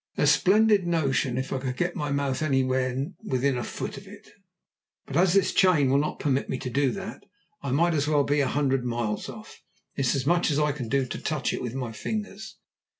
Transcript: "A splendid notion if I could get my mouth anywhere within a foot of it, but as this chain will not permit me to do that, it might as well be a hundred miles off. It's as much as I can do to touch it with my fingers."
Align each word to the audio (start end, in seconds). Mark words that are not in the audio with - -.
"A 0.17 0.25
splendid 0.25 0.87
notion 0.87 1.37
if 1.37 1.53
I 1.53 1.59
could 1.59 1.77
get 1.77 1.95
my 1.95 2.09
mouth 2.11 2.41
anywhere 2.41 3.09
within 3.23 3.55
a 3.55 3.63
foot 3.63 3.97
of 3.97 4.07
it, 4.07 4.29
but 5.05 5.15
as 5.15 5.33
this 5.33 5.53
chain 5.53 5.91
will 5.91 5.99
not 5.99 6.17
permit 6.19 6.49
me 6.49 6.57
to 6.57 6.71
do 6.71 6.89
that, 6.93 7.21
it 7.63 7.71
might 7.71 7.93
as 7.93 8.07
well 8.07 8.23
be 8.23 8.39
a 8.39 8.47
hundred 8.47 8.83
miles 8.83 9.29
off. 9.29 9.61
It's 9.95 10.15
as 10.15 10.25
much 10.25 10.49
as 10.49 10.57
I 10.57 10.71
can 10.71 10.89
do 10.89 11.05
to 11.05 11.21
touch 11.21 11.53
it 11.53 11.61
with 11.61 11.75
my 11.75 11.91
fingers." 11.91 12.57